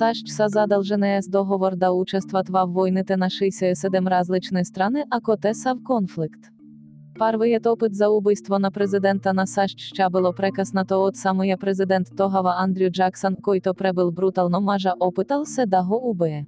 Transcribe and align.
САЩ 0.00 0.26
задолженные 0.48 1.22
с 1.22 1.28
договор 1.28 1.76
да 1.76 1.92
участвовать 1.92 2.48
в 2.48 2.66
войните 2.66 3.16
на 3.16 3.30
67 3.30 4.08
различные 4.08 4.64
страны, 4.64 5.04
а 5.10 5.20
котеса 5.20 5.74
в 5.74 5.82
конфликт. 5.82 6.50
Парвий 7.18 7.58
опит 7.66 7.94
за 7.94 8.08
убийство 8.08 8.58
на 8.58 8.70
президента 8.70 9.32
на 9.32 9.46
САЩ 9.46 9.78
ще 9.78 10.08
було 10.10 10.32
прекаснато 10.32 11.04
от 11.04 11.16
самия 11.16 11.58
президент 11.58 12.06
тогава 12.16 12.54
Андрю 12.58 12.90
Джаксон, 12.90 13.36
който 13.42 13.74
пребил 13.74 14.10
брутално 14.10 14.60
мажа 14.60 14.92
опитал 15.00 15.44
се 15.44 15.66
да 15.66 15.82
го 15.82 16.10
убие. 16.10 16.46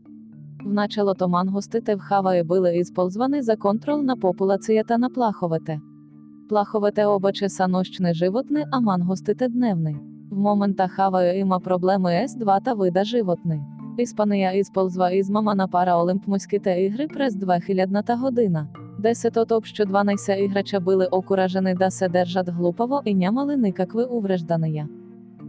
Вначало 0.65 1.15
то 1.15 1.29
мангостите 1.29 1.97
в 1.97 1.99
Хаваї 1.99 2.43
були 2.43 2.79
ісползвані 2.79 3.43
за 3.43 3.57
контроль 3.57 4.03
на 4.03 4.17
популацията 4.17 4.99
на 4.99 5.11
плаховете. 5.11 5.81
Плаховете 6.49 7.07
обаче 7.07 7.49
са 7.49 7.69
нощне 7.69 8.15
животне, 8.15 8.65
а 8.73 8.81
мангостите 8.81 9.49
дневний. 9.49 9.97
Момента 10.38 10.88
Хаваю 10.88 11.40
има 11.40 11.60
проблеми 11.60 12.10
С2 12.10 12.64
та 12.64 12.74
вида 12.74 13.04
животни. 13.04 13.62
Іспанія 13.98 14.52
ісползва 14.52 15.12
із 15.12 15.30
мама 15.30 15.56
на 15.56 15.68
пара 15.68 15.96
Олимпмуськите 15.96 16.82
ігри 16.82 17.08
през 17.08 17.36
2000 17.36 18.20
година. 18.22 18.68
Десет 19.00 19.38
от 19.38 19.52
общо 19.52 19.86
12 19.86 20.40
іграча 20.40 20.80
били 20.80 21.06
окуражені 21.06 21.74
да 21.74 21.92
се 21.92 22.10
держат 22.10 22.50
глупаво 22.50 23.02
і 23.06 23.16
нямали 23.16 23.58
никакви 23.58 24.04
увреждания. 24.04 24.88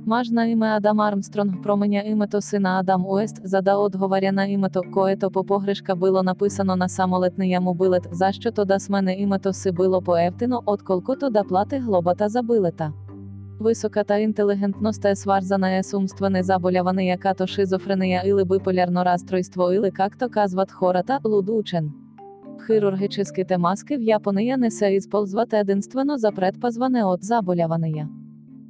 Мажна 0.06 0.46
іме 0.46 0.66
Адам 0.66 1.00
Армстронг 1.00 1.62
променя 1.62 2.02
імето 2.06 2.40
сина 2.40 2.78
Адам 2.78 3.06
Уест, 3.06 3.40
зада 3.44 3.76
отговаряна 3.76 4.46
імето 4.46 4.80
което 4.94 5.30
по 5.30 5.44
погрешка 5.44 5.94
було 5.96 6.22
написано 6.22 6.76
на 6.76 6.88
самолетний 6.88 7.58
билет, 7.78 8.08
за 8.12 8.32
що 8.32 8.52
то 8.52 8.64
да 8.64 8.80
смене 8.80 9.14
імето 9.14 9.52
си 9.52 9.72
било 9.72 10.02
поевтино, 10.02 10.62
отколко 10.66 11.16
то 11.16 11.30
да 11.30 11.44
плати 11.44 11.78
глобата 11.78 12.28
за 12.28 12.42
билета. 12.42 12.92
Висока 13.64 14.04
та 14.04 14.16
інтелігентність 14.18 15.04
е 15.04 15.16
сварзана 15.16 15.82
с 15.82 15.94
умственно 15.94 16.42
заболяване 16.42 17.06
яка 17.06 17.34
то 17.34 17.46
шизофренія 17.46 18.22
или 18.26 18.44
биполярно 18.44 19.04
расстройство 19.04 19.72
или 19.72 19.90
как 19.90 20.16
то 20.16 20.28
казват 20.28 20.72
хората, 20.72 21.18
лудучен. 21.24 21.92
Хирургическі 22.66 23.44
те 23.44 23.58
маски 23.58 23.96
в 23.96 24.02
Японії 24.02 24.56
не 24.56 24.70
се 24.70 24.94
ісползват 24.94 25.54
единствено 25.54 26.18
за 26.18 26.32
предпазване 26.32 27.04
от 27.04 27.24
заболявания. 27.24 28.08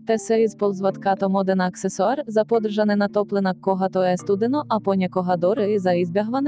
Те 0.06 0.18
се 0.18 0.36
ісползват 0.36 0.98
като 0.98 1.28
моден 1.28 1.60
аксесуар, 1.60 2.22
за 2.26 2.44
подržане 2.44 2.96
натоплена 2.96 3.54
когато 3.60 4.02
е 4.02 4.16
студено, 4.16 4.62
а 4.68 4.80
понякога 4.80 5.36
дори 5.36 5.72
і 5.72 5.78
за 5.78 5.90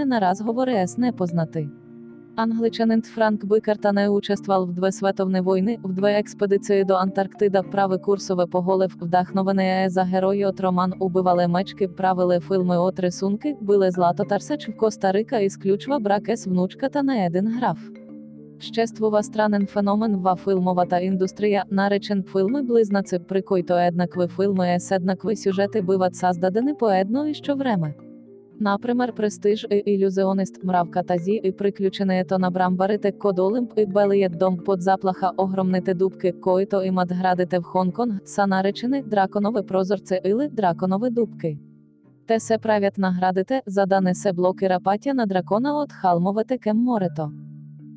на 0.07 0.21
разговори 0.21 0.75
ес 0.77 0.99
непознати. 0.99 1.69
Англичанин 2.37 3.03
Франк 3.03 3.45
Бикартане 3.45 4.09
участвував 4.09 4.67
в 4.67 4.73
две 4.73 4.93
световні 4.93 5.41
війни, 5.41 5.79
в 5.83 5.93
две 5.93 6.13
експедиції 6.13 6.85
до 6.85 6.95
Антарктида, 6.95 7.63
прави 7.63 7.99
курсове 7.99 8.47
поголив, 8.47 8.97
вдахновене 9.01 9.87
за 9.91 10.03
герої 10.03 10.45
от 10.45 10.61
роман 10.61 10.93
убивали 10.99 11.49
мечки, 11.49 11.89
правили 11.89 12.41
фільми 12.41 12.79
от 12.79 13.01
рисунки, 13.01 13.57
били 13.61 13.91
злато 13.91 14.25
тарсеч 14.25 14.69
в 14.69 14.77
Коста-Рика 14.77 15.39
ісключва 15.39 15.99
брак 15.99 16.29
ес 16.29 16.47
внучка 16.47 16.89
та 16.89 17.03
не 17.03 17.27
един 17.27 17.47
граф. 17.59 17.79
Ществува 18.59 19.23
странен 19.23 19.67
феномен 19.67 20.17
ва 20.17 20.35
филмовата 20.35 20.99
індустрія, 20.99 21.65
наречен 21.71 22.23
филми 22.23 22.63
близнаці, 22.63 23.19
при 23.19 23.43
който 23.43 23.75
еднакви 23.75 24.27
филми 24.27 24.75
ес 24.75 24.93
еднакви 24.93 25.37
сюжети 25.37 25.81
биват 25.83 26.17
создадені 26.17 26.75
по 26.75 26.91
едно 26.91 27.29
і 27.29 27.35
що 27.35 27.55
време. 27.55 27.95
Например, 28.61 29.13
престиж 29.13 29.67
і 29.71 29.77
ілюзіонист, 29.77 30.65
мравка 30.65 31.03
тазі 31.03 31.33
і 31.33 31.53
приключене 31.53 32.25
то 32.25 32.39
на 32.39 32.51
брамбарите 32.51 33.13
код 33.13 33.41
і 33.77 33.87
белиєт 33.87 34.33
дом 34.33 34.57
под 34.57 34.83
заплаха 34.83 35.31
огромните 35.37 35.95
дубки, 35.95 36.33
коїто 36.33 36.85
і 36.85 36.91
мадградите 36.91 37.59
в 37.59 37.63
Хонконг, 37.63 38.21
са 38.25 38.47
наречені 38.47 39.03
драконове 39.03 39.63
прозорце 39.63 40.21
или 40.27 40.49
драконове 40.49 41.11
дубки. 41.11 41.59
Те 42.27 42.41
се 42.41 42.59
правят 42.59 42.99
наградите, 42.99 43.63
задане 43.67 44.15
се 44.15 44.33
блоки 44.33 44.69
рапатя 44.69 45.15
на 45.15 45.27
дракона 45.27 45.81
от 45.81 45.93
халмовете 45.93 46.59
кем 46.59 46.77
морето. 46.77 47.33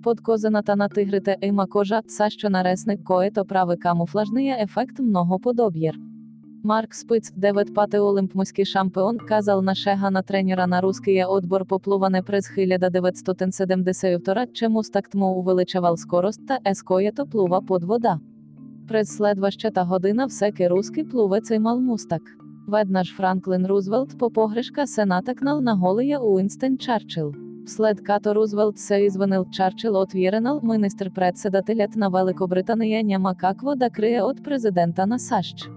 Подкозената 0.03 0.75
на 0.75 0.89
тигрите 0.89 1.37
има 1.41 1.67
кожа, 1.67 2.01
са 2.07 2.29
що 2.29 2.49
наресник 2.49 3.03
коїто 3.03 3.45
прави 3.45 3.77
камуфлажний 3.77 4.49
ефект 4.49 4.99
многоподоб'єр. 4.99 6.08
Марк 6.63 6.93
Спиц, 6.93 7.33
девет 7.35 7.73
пати 7.73 7.99
олимпмуський 7.99 8.65
шампіон, 8.65 9.17
казал 9.17 9.61
нашега 9.61 10.11
на 10.11 10.21
тренера 10.21 10.67
на 10.67 10.81
русский 10.81 11.23
отбор 11.23 11.65
поплуване 11.65 12.21
през 12.21 12.51
1972, 12.51 14.47
чему 14.53 14.83
стактмо 14.83 15.31
увеличавал 15.31 15.97
скорость 15.97 16.47
та 16.47 16.59
ескоєто 16.65 17.25
плува 17.25 17.61
под 17.61 17.83
вода. 17.83 18.19
През 18.87 19.15
следващата 19.15 19.85
година 19.85 20.27
всеки 20.27 20.67
руски 20.67 21.03
плувець 21.03 21.51
имал 21.51 21.79
мустак. 21.79 22.21
Веднаш 22.67 23.15
Франклин 23.15 23.65
Рузвелт 23.65 24.17
по 24.17 24.29
погрешка 24.29 24.87
се 24.87 25.05
натакнал 25.05 25.61
на 25.61 25.75
голия 25.75 26.19
Уинстен 26.21 26.77
Чарчил. 26.77 27.33
Вслед 27.65 28.03
като 28.03 28.35
Рузвелт 28.35 28.77
се 28.77 28.95
извинил 28.95 29.45
Чарчил 29.51 29.95
отвіренал 29.95 30.59
министр 30.63 31.09
председателят 31.15 31.95
на 31.95 32.09
Великобританія 32.09 33.03
няма 33.03 33.35
какво 33.35 33.75
да 33.75 33.89
крие 33.89 34.21
от 34.21 34.43
президента 34.43 35.07
на 35.07 35.19
САЩ. 35.19 35.69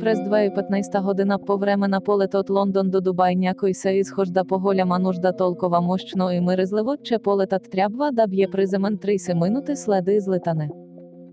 През 0.00 0.18
2.15 0.18 1.02
година 1.02 1.38
повремена 1.46 2.00
полет 2.00 2.34
от 2.34 2.50
Лондон 2.50 2.90
до 2.90 3.00
Дубай 3.00 3.36
някой 3.36 3.74
се 3.74 3.90
изхожда 3.90 4.44
по 4.44 4.58
голяма 4.58 4.98
нужда 4.98 5.36
толкова 5.36 5.80
мощно 5.80 6.30
і 6.30 6.40
миризливо, 6.40 6.96
че 7.02 7.18
полетат 7.18 7.62
трябва 7.70 8.12
да 8.12 8.26
б'є 8.26 8.50
приземен 8.50 8.98
30 8.98 9.42
минути 9.44 9.76
следи 9.76 10.12
излитане. 10.12 10.70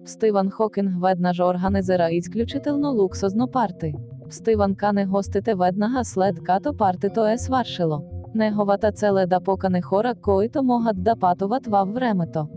Стиван 0.05 0.49
Хокінг 0.49 0.91
веднаж 1.01 1.39
организира 1.39 2.09
ісключительно 2.09 2.91
луксозно 2.91 3.47
парти. 3.47 3.93
Стиван 4.29 4.75
кане 4.75 5.05
гостите 5.05 5.55
веднага 5.55 6.05
след 6.05 6.43
като 6.43 6.77
парти 6.77 7.09
то 7.15 7.27
е 7.27 7.37
сваршило. 7.37 8.01
Неговата 8.35 8.91
целе 8.91 9.25
да 9.25 9.39
покане 9.39 9.81
хора, 9.81 10.15
които 10.21 10.63
могат 10.63 11.03
да 11.03 11.15
патуват 11.15 11.67
във 11.67 11.93
времето. 11.93 12.47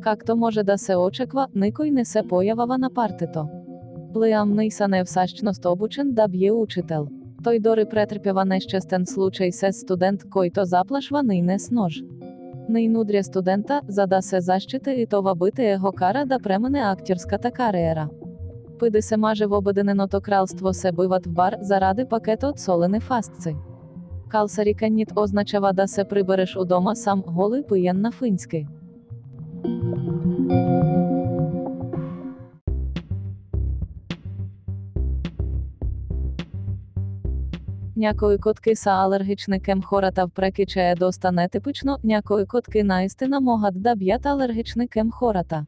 Както 0.00 0.36
може 0.36 0.62
да 0.62 0.78
се 0.78 0.96
очеква, 0.96 1.46
никой 1.54 1.90
не 1.90 2.04
се 2.04 2.22
появава 2.28 2.78
на 2.78 2.90
партито. 2.90 3.61
Лиам 4.16 4.54
Нейса 4.54 4.88
не 4.88 5.04
всащност 5.04 5.64
обучен 5.64 6.12
да 6.12 6.28
б'є 6.28 6.52
учител. 6.52 7.08
Той 7.44 7.60
дори 7.60 7.84
претерпява 7.84 8.44
нещастен 8.44 9.06
случай 9.06 9.52
се 9.52 9.72
студент, 9.72 10.24
който 10.30 10.64
заплашва 10.64 11.22
нейне 11.22 11.56
нож. 11.70 12.02
Нейнудря 12.68 13.22
студента, 13.22 13.80
за 13.88 14.06
се 14.20 14.40
защити 14.40 14.90
і 14.90 15.06
това 15.06 15.34
бити 15.34 15.62
його 15.62 15.92
кара 15.92 16.26
да 16.26 16.38
премене 16.38 16.80
актерската 16.80 17.50
кариера. 17.50 18.08
Пиди 18.78 19.02
се 19.02 19.16
маже 19.16 19.46
в 19.46 19.58
обединеното 19.58 20.20
кралство 20.20 20.72
се 20.72 20.92
биват 20.92 21.26
в 21.26 21.32
бар 21.32 21.56
заради 21.60 22.04
пакет 22.04 22.42
от 22.42 22.58
солени 22.58 23.00
фастци. 23.00 23.56
Калсаріканіт 24.28 25.12
означава 25.16 25.72
да 25.72 25.88
се 25.88 26.04
прибереш 26.04 26.56
удома 26.56 26.96
сам 26.96 27.22
голий 27.26 27.62
пиян 27.68 28.00
на 28.00 28.12
финськи. 28.12 28.66
Някої 38.02 38.38
котки 38.38 38.76
са 38.76 38.90
алергічні 38.90 39.60
кем 39.60 39.82
хората 39.82 40.24
впреки 40.24 40.66
че 40.66 40.80
е 40.80 40.94
доста 40.94 41.32
нетипично, 41.32 41.98
някої 42.04 42.46
котки 42.46 42.82
наістина 42.82 43.40
могат 43.40 43.82
да 43.82 43.94
б'ят 43.94 44.26
алергічні 44.26 44.88
кем 44.88 45.10
хората. 45.10 45.66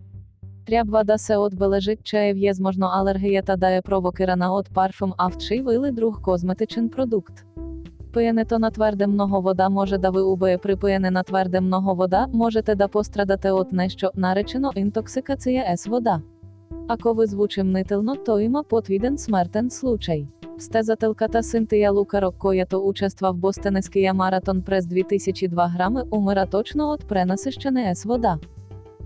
Трябва 0.66 1.04
да 1.04 1.18
се 1.18 1.36
отбележить, 1.36 2.02
че 2.02 2.18
е 2.18 2.34
в'єзможно 2.34 2.86
алергията 2.86 3.56
да 3.56 3.70
е 3.70 3.82
провокирана 3.82 4.54
от 4.54 4.72
парфум 4.74 5.14
автшив 5.16 5.66
или 5.72 5.92
друг 5.92 6.20
козметичен 6.22 6.88
продукт. 6.88 7.44
Пиєнето 8.12 8.58
на 8.58 8.70
тверде 8.70 9.06
много 9.06 9.40
вода 9.42 9.68
може 9.68 9.98
да 9.98 10.10
ви 10.10 10.22
убиє 10.22 10.58
при 10.58 10.76
пиєне 10.76 11.10
на 11.10 11.22
тверде 11.22 11.60
много 11.60 11.94
вода, 11.94 12.26
можете 12.32 12.74
да 12.74 12.88
пострадати 12.88 13.50
от 13.50 13.72
нещо, 13.72 14.10
наречено 14.14 14.70
інтоксикація 14.74 15.76
с 15.76 15.86
вода. 15.86 16.20
Ако 16.88 17.14
ви 17.14 17.26
звучим 17.26 17.72
нитилно, 17.72 18.16
то 18.16 18.40
има 18.40 18.62
потвіден 18.62 19.18
смертен 19.18 19.70
случай. 19.70 20.28
Стезателката 20.58 21.42
Синтия 21.42 21.92
Лукаро, 21.92 22.32
която 22.32 22.88
участва 22.88 23.32
в 23.32 23.36
Бостенеския 23.36 24.14
маратон 24.14 24.62
през 24.62 24.84
2002 24.84 25.76
грами, 25.76 26.00
умира 26.10 26.46
точно 26.46 26.90
от 26.90 27.08
пренасищене 27.08 27.94
с 27.94 28.04
вода. 28.04 28.38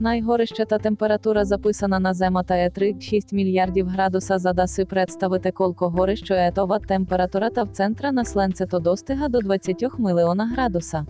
Найгорищата 0.00 0.78
температура 0.78 1.44
записана 1.44 2.00
на 2.00 2.14
земата 2.14 2.56
е 2.56 2.70
3-6 2.70 3.34
мільярдів 3.34 3.86
градуса 3.86 4.38
за 4.38 4.52
даси 4.52 4.84
представити 4.84 5.52
колко 5.52 5.90
горищо 5.90 6.34
е 6.34 6.52
това 6.54 6.78
температурата 6.78 7.64
в 7.64 7.68
центра 7.68 8.12
на 8.12 8.24
сленцето 8.24 8.80
достига 8.80 9.28
до 9.28 9.38
20 9.38 9.98
миліона 9.98 10.46
градуса. 10.54 11.04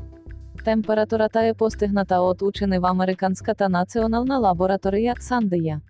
Температурата 0.65 1.47
е 1.47 1.55
постигната 1.55 2.21
от 2.21 2.43
учени 2.43 2.79
в 2.79 2.85
Американската 2.85 3.69
національна 3.69 4.39
лабораторія 4.39 5.15
Сандия. 5.21 5.81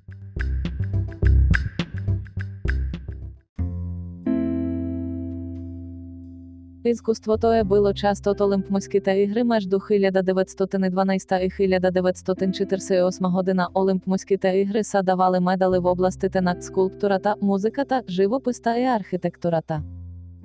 Іскусство 6.88 7.36
тоє 7.36 7.64
було 7.64 7.94
часто 7.94 8.34
олимпмуські 8.38 9.00
та 9.00 9.12
ігри 9.12 9.44
между 9.44 9.76
1912 9.76 11.30
і 11.32 11.64
1948 11.64 13.26
година 13.26 13.68
олимпмуські 13.74 14.36
та 14.36 14.48
ігри 14.48 14.84
са 14.84 15.02
давали 15.02 15.40
медали 15.40 15.78
в 15.78 15.86
області 15.86 16.28
тенакт 16.28 16.62
скульптура 16.62 17.18
та 17.18 17.34
музика 17.40 17.84
та 17.84 18.02
живопис 18.08 18.60
та 18.60 18.76
і 18.76 18.84
архітектура 18.84 19.60
та. 19.60 19.82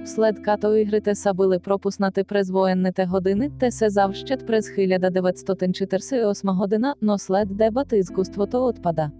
Вслед 0.03 0.39
като 0.39 0.77
ігри 0.77 0.99
те 0.99 1.15
са 1.15 1.33
били 1.33 1.59
пропуснати 1.59 2.23
през 2.23 2.49
воєнните 2.49 3.05
години, 3.05 3.51
те 3.59 3.71
се 3.71 3.89
завщет 3.89 4.47
през 4.47 4.69
1948 4.69 6.49
година, 6.49 6.95
но 7.01 7.17
след 7.17 7.47
дебати 7.47 7.97
іскусство 7.97 8.45
то 8.45 8.65
отпада. 8.65 9.11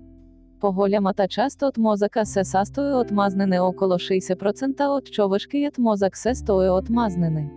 Поголяма 0.63 1.13
та 1.13 1.27
часто 1.27 1.65
от 1.65 1.77
мозака 1.77 2.25
се 2.25 2.43
састою 2.43 2.95
от 2.95 3.11
мазнини 3.11 3.59
около 3.59 3.93
60% 3.93 4.87
от 4.87 5.11
човишки 5.11 5.67
от 5.67 5.77
мозак 5.77 6.17
се 6.17 6.35
стою 6.35 6.73
от 6.73 6.89
мазнини. 6.89 7.49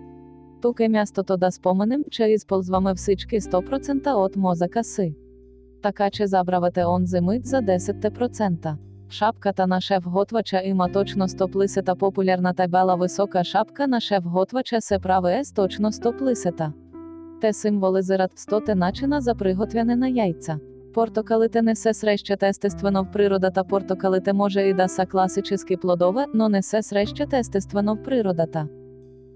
Туке 0.62 0.88
місто 0.88 1.22
то 1.22 1.36
да 1.36 1.50
споменем, 1.50 2.04
че 2.10 2.24
ізползваме 2.24 2.94
всички 2.94 3.40
100% 3.40 4.12
от 4.12 4.36
мозака 4.36 4.84
си. 4.84 5.14
Така 5.82 6.10
че 6.10 6.26
забравете 6.26 6.84
он 6.84 7.06
зимить 7.06 7.46
за 7.46 7.56
10%. 7.56 8.74
Шапка 9.08 9.66
на 9.66 9.80
шеф 9.80 10.04
готвача 10.06 10.62
іма 10.64 10.88
точно 10.92 11.28
стоплисета 11.28 11.96
популярна 11.96 12.54
та 12.54 12.68
бела 12.68 12.96
висока 12.96 13.44
шапка 13.44 13.88
на 13.88 14.00
шеф 14.00 14.24
готвача 14.24 14.80
се 14.80 14.98
праве 14.98 15.38
ес 15.38 15.52
точно 15.52 15.92
стоплисета. 15.92 16.72
Те 17.40 17.52
символизират 17.52 18.38
стоте 18.38 18.74
начина 18.74 19.20
за 19.20 19.34
приготвяне 19.34 19.96
на 19.96 20.08
яйця. 20.08 20.58
Естествено 22.42 23.02
в 23.02 23.12
природа 23.12 23.50
та 23.50 23.64
портокалите 23.64 24.32
може 24.32 24.68
і 24.68 24.74
даса 24.74 25.06
класически 25.06 25.76
плодове, 25.76 26.26
но 26.34 26.48
несе 26.48 26.82
среще 26.82 27.26
естествено 27.32 27.94
в 27.94 28.02
природата. 28.02 28.68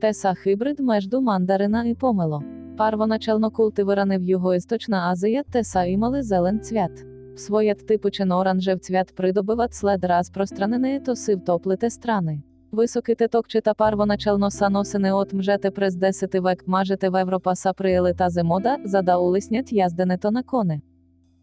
Теса 0.01 0.35
хибрид 0.35 0.81
между 0.81 1.21
мандарина 1.21 1.85
і 1.85 1.95
помело. 1.95 2.43
Парвоначально 2.77 3.51
культивирани 3.51 4.19
в 4.19 4.23
Юго-Істочна 4.23 5.11
Азія 5.11 5.43
теса 5.43 5.85
імали 5.85 6.23
зелен 6.23 6.61
цвят. 6.61 7.07
Своєт 7.37 7.87
типичен 7.87 8.33
оранжев 8.33 8.81
цвят 8.81 9.15
придобиват 9.15 9.75
след 9.75 10.05
розпространений 10.05 11.01
то 11.01 11.17
сив 11.17 11.45
топлите 11.45 11.91
страни. 11.91 12.43
Високий 12.73 13.15
теток 13.15 13.49
чи 13.49 13.61
та 13.61 13.75
парвоначально 13.75 14.51
саносини 14.51 15.12
от 15.12 15.33
мжете 15.33 15.71
през 15.71 15.95
10 15.95 16.35
век 16.35 16.65
мажете 16.67 17.09
в 17.09 17.21
Европа 17.21 17.55
са 17.57 17.73
та 18.19 18.31
зимода, 18.31 18.77
зада 18.85 19.19
улиснять 19.19 19.73
яздене 19.73 20.19
то 20.19 20.31
на 20.31 20.43
кони. 20.43 20.81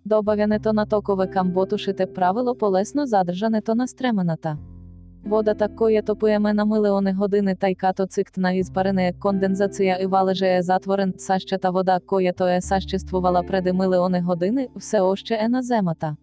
Добавяне 0.07 0.59
то 0.59 0.73
на 0.73 0.85
токове 0.85 1.27
камботушите 1.27 2.05
правило 2.05 2.55
полесно 2.55 3.05
задержане 3.05 3.61
то 3.61 3.75
на 3.75 3.87
стремената. 3.87 4.57
Вода 5.25 5.53
такої 5.53 6.01
топуєме 6.01 6.53
на 6.53 6.65
миліони 6.65 7.13
години 7.13 7.55
та 7.55 7.67
й 7.67 7.75
като 7.75 8.05
цикт 8.05 8.37
на 8.37 8.51
ізпарине 8.51 9.13
кондензація 9.19 9.95
і 9.95 10.05
валеже 10.05 10.47
е 10.47 10.61
затворен, 10.61 11.13
саще 11.17 11.57
та 11.57 11.69
вода 11.69 11.99
коє 12.05 12.33
то 12.33 12.47
е 12.47 12.61
саществувала 12.61 13.43
преди 13.43 13.73
миліони 13.73 14.21
години, 14.21 14.67
все 14.75 15.01
още 15.01 15.37
е 15.41 15.49
на 15.49 15.61
земата. 15.61 16.15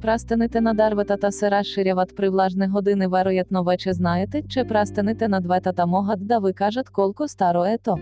Прастените 0.00 0.60
на 0.60 0.74
дарвета 0.74 1.16
та 1.16 1.30
се 1.30 1.50
розширяват 1.50 2.16
при 2.16 2.28
влажне 2.28 2.68
години 2.68 3.06
вероятно 3.06 3.64
вече 3.64 3.92
знаєте, 3.92 4.42
че 4.48 4.64
прастените 4.64 5.28
на 5.28 5.40
двета 5.40 5.72
та 5.72 5.86
могат 5.86 6.26
да 6.26 6.38
ви 6.38 6.52
кажат 6.52 6.88
колко 6.88 7.28
старо 7.28 7.64
е 7.64 7.78
то. 7.78 7.96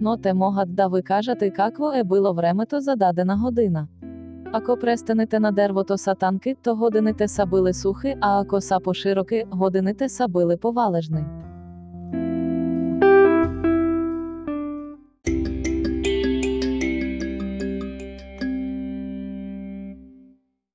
Но 0.00 0.16
те 0.16 0.34
могат 0.34 0.74
да 0.74 0.86
ви 0.86 1.02
кажати 1.02 1.50
какво 1.50 1.92
е 1.92 2.04
било 2.04 2.34
времето 2.34 2.80
зададена 2.80 3.36
година. 3.36 3.86
Ако 4.52 4.76
престанете 4.76 5.40
на 5.40 5.52
дерво 5.52 5.84
то 5.84 5.98
сатанки, 5.98 6.54
то 6.62 6.76
годините 6.76 7.28
сабили 7.28 7.74
сухи, 7.74 8.14
а 8.20 8.40
ако 8.40 8.60
сапо 8.60 8.84
пошироки, 8.84 9.44
годините 9.56 10.08
са 10.08 10.28
били 10.28 10.56
повалежни. 10.60 11.24